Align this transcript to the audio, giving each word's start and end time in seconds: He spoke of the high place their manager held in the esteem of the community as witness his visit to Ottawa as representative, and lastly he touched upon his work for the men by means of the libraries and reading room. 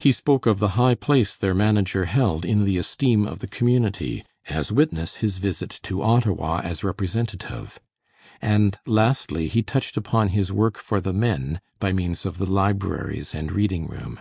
He 0.00 0.12
spoke 0.12 0.46
of 0.46 0.60
the 0.60 0.68
high 0.80 0.94
place 0.94 1.36
their 1.36 1.52
manager 1.52 2.06
held 2.06 2.46
in 2.46 2.64
the 2.64 2.78
esteem 2.78 3.26
of 3.26 3.40
the 3.40 3.46
community 3.46 4.24
as 4.48 4.72
witness 4.72 5.16
his 5.16 5.36
visit 5.36 5.78
to 5.82 6.00
Ottawa 6.02 6.62
as 6.64 6.82
representative, 6.82 7.78
and 8.40 8.78
lastly 8.86 9.48
he 9.48 9.62
touched 9.62 9.98
upon 9.98 10.28
his 10.28 10.50
work 10.50 10.78
for 10.78 11.02
the 11.02 11.12
men 11.12 11.60
by 11.80 11.92
means 11.92 12.24
of 12.24 12.38
the 12.38 12.46
libraries 12.46 13.34
and 13.34 13.52
reading 13.52 13.86
room. 13.88 14.20